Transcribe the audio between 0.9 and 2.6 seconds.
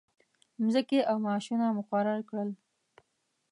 او معاشونه مقرر کړل.